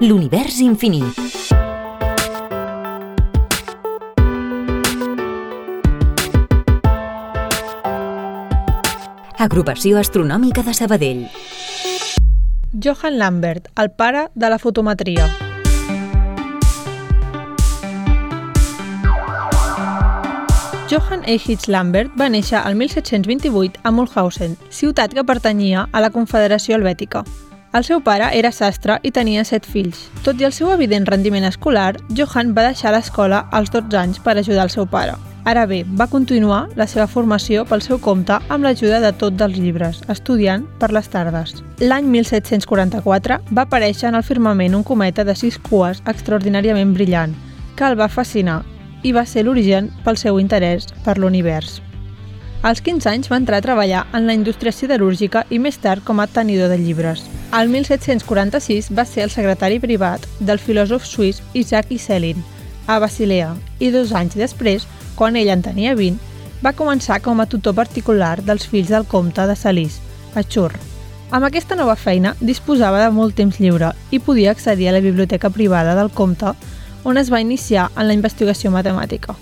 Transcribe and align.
l'univers 0.00 0.58
infinit. 0.60 1.16
Agrupació 9.38 9.96
Astronòmica 10.00 10.64
de 10.66 10.74
Sabadell. 10.74 11.22
Johann 12.76 13.16
Lambert, 13.16 13.70
el 13.80 13.90
pare 13.90 14.28
de 14.34 14.50
la 14.50 14.58
fotometria. 14.58 15.30
Johann 20.90 21.24
Eichitz 21.24 21.68
Lambert 21.68 22.12
va 22.20 22.28
néixer 22.28 22.60
el 22.60 22.76
1728 22.76 23.80
a 23.82 23.90
Mulhausen, 23.90 24.60
ciutat 24.70 25.16
que 25.16 25.24
pertanyia 25.24 25.88
a 25.90 26.04
la 26.04 26.12
Confederació 26.14 26.76
Helvètica. 26.76 27.24
El 27.72 27.84
seu 27.84 28.00
pare 28.00 28.30
era 28.32 28.52
sastre 28.52 28.98
i 29.02 29.10
tenia 29.12 29.44
set 29.44 29.66
fills. 29.66 30.06
Tot 30.24 30.40
i 30.40 30.46
el 30.48 30.52
seu 30.54 30.70
evident 30.72 31.06
rendiment 31.08 31.44
escolar, 31.44 31.96
Johann 32.16 32.54
va 32.56 32.68
deixar 32.68 32.92
l'escola 32.94 33.46
als 33.52 33.72
12 33.74 33.98
anys 34.00 34.20
per 34.22 34.36
ajudar 34.36 34.68
el 34.68 34.72
seu 34.72 34.86
pare. 34.86 35.16
Ara 35.46 35.66
bé, 35.66 35.84
va 35.86 36.08
continuar 36.10 36.64
la 36.74 36.88
seva 36.90 37.06
formació 37.06 37.62
pel 37.70 37.82
seu 37.82 38.00
compte 38.02 38.38
amb 38.50 38.66
l'ajuda 38.66 38.98
de 39.04 39.12
tots 39.14 39.44
els 39.44 39.58
llibres, 39.60 40.00
estudiant 40.10 40.64
per 40.80 40.90
les 40.90 41.06
tardes. 41.12 41.52
L'any 41.78 42.08
1744 42.10 43.38
va 43.54 43.66
aparèixer 43.66 44.08
en 44.08 44.18
el 44.18 44.26
firmament 44.26 44.74
un 44.74 44.82
cometa 44.82 45.22
de 45.22 45.36
sis 45.38 45.58
cues 45.70 46.02
extraordinàriament 46.06 46.96
brillant, 46.96 47.36
que 47.76 47.86
el 47.86 47.94
va 48.00 48.10
fascinar 48.10 48.64
i 49.06 49.12
va 49.14 49.22
ser 49.22 49.44
l'origen 49.46 49.92
pel 50.02 50.18
seu 50.18 50.40
interès 50.42 50.90
per 51.04 51.18
l'univers. 51.18 51.80
Als 52.66 52.82
15 52.82 53.12
anys 53.12 53.30
va 53.30 53.38
entrar 53.38 53.60
a 53.60 53.68
treballar 53.68 54.06
en 54.16 54.26
la 54.26 54.34
indústria 54.34 54.72
siderúrgica 54.74 55.46
i 55.50 55.60
més 55.62 55.78
tard 55.78 56.02
com 56.02 56.18
a 56.18 56.26
tenidor 56.26 56.72
de 56.72 56.82
llibres. 56.82 57.22
Al 57.52 57.68
1746 57.68 58.90
va 58.96 59.04
ser 59.06 59.22
el 59.24 59.30
secretari 59.30 59.78
privat 59.78 60.24
del 60.40 60.58
filòsof 60.58 61.04
suís 61.06 61.38
Isaac 61.54 61.92
Iselin, 61.94 62.42
a 62.86 62.98
Basilea, 62.98 63.54
i 63.78 63.92
dos 63.94 64.12
anys 64.12 64.34
després, 64.34 64.86
quan 65.14 65.38
ell 65.38 65.52
en 65.54 65.62
tenia 65.62 65.94
20, 65.94 66.18
va 66.64 66.74
començar 66.74 67.20
com 67.22 67.40
a 67.40 67.46
tutor 67.46 67.76
particular 67.78 68.40
dels 68.42 68.66
fills 68.66 68.90
del 68.90 69.06
comte 69.06 69.46
de 69.46 69.56
Salís, 69.56 70.00
a 70.34 70.42
Chur. 70.42 70.72
Amb 71.30 71.46
aquesta 71.46 71.78
nova 71.78 71.96
feina 71.96 72.34
disposava 72.40 73.00
de 73.02 73.10
molt 73.14 73.34
temps 73.38 73.58
lliure 73.62 73.92
i 74.10 74.18
podia 74.18 74.50
accedir 74.50 74.90
a 74.90 74.98
la 74.98 75.02
biblioteca 75.02 75.50
privada 75.50 75.94
del 75.94 76.10
comte 76.10 76.52
on 77.04 77.18
es 77.18 77.30
va 77.32 77.40
iniciar 77.40 77.90
en 77.96 78.08
la 78.08 78.14
investigació 78.14 78.70
matemàtica. 78.74 79.34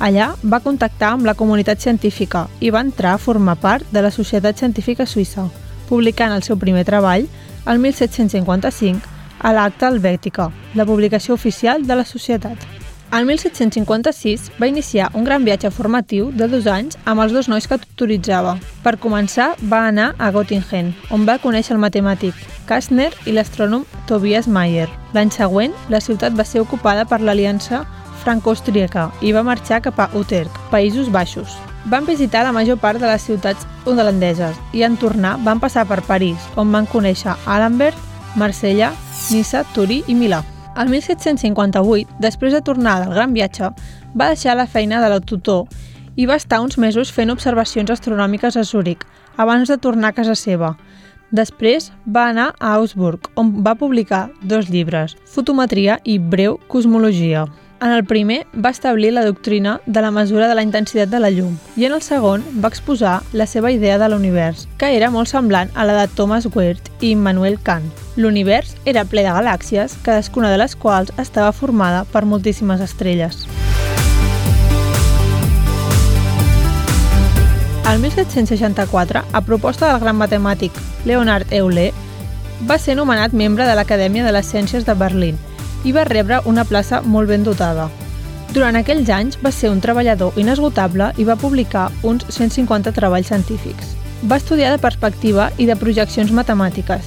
Allà 0.00 0.34
va 0.42 0.64
contactar 0.64 1.14
amb 1.14 1.28
la 1.28 1.36
comunitat 1.36 1.80
científica 1.80 2.46
i 2.60 2.70
va 2.72 2.80
entrar 2.80 3.14
a 3.14 3.20
formar 3.20 3.60
part 3.60 3.84
de 3.92 4.00
la 4.00 4.10
Societat 4.10 4.56
Científica 4.56 5.04
Suïssa, 5.04 5.50
publicant 5.90 6.32
el 6.32 6.46
seu 6.46 6.56
primer 6.56 6.86
treball 6.88 7.26
el 7.66 7.82
1755 7.82 9.18
a 9.40 9.52
l'Acta 9.56 9.88
Helvètica, 9.90 10.50
la 10.74 10.86
publicació 10.86 11.34
oficial 11.34 11.86
de 11.86 11.98
la 11.98 12.06
societat. 12.06 12.70
El 13.10 13.26
1756 13.26 14.52
va 14.60 14.68
iniciar 14.70 15.08
un 15.18 15.24
gran 15.26 15.44
viatge 15.44 15.72
formatiu 15.74 16.28
de 16.30 16.46
dos 16.46 16.68
anys 16.70 16.98
amb 17.10 17.24
els 17.24 17.32
dos 17.34 17.48
nois 17.50 17.66
que 17.66 17.80
tutoritzava. 17.82 18.52
Per 18.84 19.00
començar, 19.02 19.48
va 19.72 19.80
anar 19.88 20.12
a 20.18 20.30
Göttingen, 20.30 20.92
on 21.10 21.26
va 21.26 21.40
conèixer 21.42 21.74
el 21.74 21.82
matemàtic 21.82 22.38
Kastner 22.70 23.10
i 23.26 23.34
l'astrònom 23.34 23.82
Tobias 24.06 24.46
Mayer. 24.46 24.86
L'any 25.16 25.34
següent, 25.34 25.74
la 25.90 25.98
ciutat 25.98 26.38
va 26.38 26.46
ser 26.46 26.62
ocupada 26.62 27.02
per 27.04 27.18
l'aliança 27.18 27.82
franco-austríaca 28.22 29.08
i 29.26 29.34
va 29.34 29.42
marxar 29.42 29.82
cap 29.82 29.98
a 29.98 30.10
Utrecht, 30.14 30.54
Països 30.70 31.10
Baixos. 31.10 31.58
Van 31.86 32.04
visitar 32.04 32.44
la 32.44 32.52
major 32.52 32.76
part 32.76 33.00
de 33.00 33.08
les 33.08 33.22
ciutats 33.24 33.66
holandeses 33.88 34.56
i 34.76 34.82
en 34.84 34.98
tornar 35.00 35.38
van 35.44 35.60
passar 35.60 35.86
per 35.88 36.02
París, 36.04 36.36
on 36.60 36.72
van 36.72 36.86
conèixer 36.86 37.32
Alembert, 37.46 37.96
Marsella, 38.36 38.92
Nissa, 39.30 39.64
Turí 39.74 40.02
i 40.06 40.14
Milà. 40.14 40.42
El 40.76 40.90
1758, 40.92 42.20
després 42.20 42.52
de 42.52 42.60
tornar 42.62 43.00
del 43.00 43.14
gran 43.14 43.32
viatge, 43.34 43.72
va 44.14 44.28
deixar 44.28 44.56
la 44.56 44.68
feina 44.68 45.00
de 45.00 45.08
l'aututor 45.08 45.66
i 46.16 46.26
va 46.26 46.36
estar 46.36 46.60
uns 46.60 46.76
mesos 46.78 47.10
fent 47.12 47.32
observacions 47.32 47.90
astronòmiques 47.90 48.56
a 48.56 48.64
Zúrich, 48.64 49.06
abans 49.36 49.68
de 49.68 49.78
tornar 49.78 50.12
a 50.12 50.16
casa 50.20 50.36
seva. 50.36 50.74
Després 51.30 51.92
va 52.04 52.28
anar 52.28 52.50
a 52.58 52.74
Augsburg, 52.76 53.30
on 53.38 53.62
va 53.64 53.76
publicar 53.78 54.28
dos 54.42 54.68
llibres, 54.68 55.16
Fotometria 55.24 56.00
i 56.04 56.18
Breu 56.18 56.58
Cosmologia. 56.68 57.46
En 57.82 57.92
el 57.92 58.04
primer 58.04 58.46
va 58.62 58.68
establir 58.68 59.14
la 59.14 59.24
doctrina 59.24 59.80
de 59.86 60.02
la 60.02 60.10
mesura 60.10 60.48
de 60.48 60.54
la 60.54 60.62
intensitat 60.62 61.08
de 61.08 61.18
la 61.18 61.30
llum 61.32 61.54
i 61.80 61.86
en 61.88 61.94
el 61.96 62.02
segon 62.04 62.42
va 62.60 62.68
exposar 62.68 63.22
la 63.32 63.46
seva 63.48 63.70
idea 63.72 63.96
de 63.96 64.08
l'univers, 64.12 64.66
que 64.76 64.90
era 64.96 65.08
molt 65.08 65.30
semblant 65.32 65.72
a 65.72 65.86
la 65.88 65.94
de 65.96 66.04
Thomas 66.12 66.44
Wirth 66.52 66.90
i 67.00 67.14
Immanuel 67.14 67.56
Kant. 67.64 67.88
L'univers 68.20 68.74
era 68.84 69.06
ple 69.08 69.24
de 69.24 69.32
galàxies, 69.32 69.96
cadascuna 70.04 70.52
de 70.52 70.60
les 70.60 70.76
quals 70.76 71.14
estava 71.16 71.56
formada 71.56 72.04
per 72.04 72.26
moltíssimes 72.28 72.84
estrelles. 72.84 73.46
El 77.88 77.98
1764, 78.04 79.24
a 79.32 79.40
proposta 79.40 79.88
del 79.88 80.04
gran 80.04 80.20
matemàtic 80.20 80.76
Leonard 81.08 81.48
Euler, 81.50 81.94
va 82.68 82.76
ser 82.76 83.00
nomenat 83.00 83.32
membre 83.32 83.64
de 83.64 83.74
l'Acadèmia 83.74 84.26
de 84.26 84.36
les 84.36 84.52
Ciències 84.52 84.84
de 84.84 84.92
Berlín 84.92 85.40
i 85.84 85.92
va 85.92 86.04
rebre 86.04 86.40
una 86.44 86.64
plaça 86.64 87.00
molt 87.02 87.28
ben 87.28 87.44
dotada. 87.44 87.88
Durant 88.50 88.74
aquells 88.74 89.08
anys 89.14 89.38
va 89.44 89.52
ser 89.54 89.70
un 89.70 89.80
treballador 89.80 90.34
inesgotable 90.40 91.12
i 91.16 91.24
va 91.24 91.38
publicar 91.38 91.90
uns 92.02 92.26
150 92.28 92.92
treballs 92.96 93.30
científics. 93.30 93.94
Va 94.26 94.40
estudiar 94.40 94.72
de 94.74 94.82
perspectiva 94.82 95.50
i 95.56 95.66
de 95.68 95.76
projeccions 95.78 96.32
matemàtiques. 96.34 97.06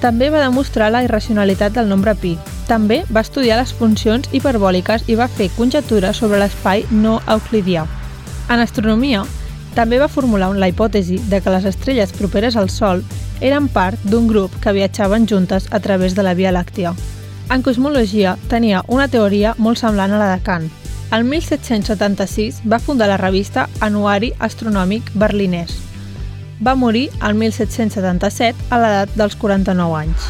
També 0.00 0.28
va 0.30 0.44
demostrar 0.44 0.92
la 0.92 1.02
irracionalitat 1.02 1.74
del 1.74 1.88
nombre 1.90 2.14
pi. 2.14 2.36
També 2.68 3.02
va 3.10 3.24
estudiar 3.26 3.58
les 3.58 3.72
funcions 3.74 4.28
hiperbòliques 4.32 5.08
i 5.10 5.16
va 5.18 5.26
fer 5.26 5.50
conjectures 5.56 6.22
sobre 6.22 6.38
l'espai 6.38 6.86
no 6.90 7.18
euclidià. 7.26 7.86
En 8.48 8.62
astronomia, 8.62 9.24
també 9.74 9.98
va 9.98 10.08
formular 10.08 10.52
la 10.54 10.70
hipòtesi 10.70 11.18
de 11.28 11.42
que 11.42 11.52
les 11.52 11.66
estrelles 11.68 12.14
properes 12.16 12.56
al 12.56 12.70
Sol 12.70 13.02
eren 13.40 13.66
part 13.68 14.00
d'un 14.06 14.30
grup 14.30 14.54
que 14.62 14.72
viatjaven 14.72 15.26
juntes 15.26 15.66
a 15.70 15.80
través 15.80 16.14
de 16.14 16.22
la 16.22 16.34
Via 16.34 16.54
Làctia. 16.54 16.94
En 17.48 17.62
cosmologia 17.62 18.32
tenia 18.50 18.80
una 18.90 19.06
teoria 19.06 19.52
molt 19.62 19.78
semblant 19.78 20.10
a 20.12 20.18
la 20.18 20.32
de 20.32 20.40
Kant. 20.42 20.66
El 21.14 21.22
1776 21.28 22.64
va 22.66 22.80
fundar 22.82 23.06
la 23.06 23.20
revista 23.20 23.68
Anuari 23.86 24.32
Astronòmic 24.42 25.12
Berlinès. 25.14 25.76
Va 26.58 26.74
morir 26.74 27.04
el 27.22 27.38
1777 27.38 28.66
a 28.70 28.80
l'edat 28.82 29.14
dels 29.14 29.38
49 29.38 30.00
anys. 30.00 30.26